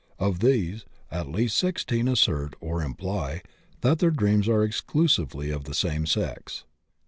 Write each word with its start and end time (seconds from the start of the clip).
Of 0.17 0.39
these, 0.39 0.83
at 1.11 1.29
least 1.29 1.55
16 1.59 2.07
assert 2.07 2.55
or 2.59 2.81
imply 2.81 3.43
that 3.81 3.99
their 3.99 4.09
dreams 4.09 4.47
are 4.49 4.63
exclusively 4.63 5.51
of 5.51 5.65
the 5.65 5.75
same 5.75 6.07
sex. 6.07 6.63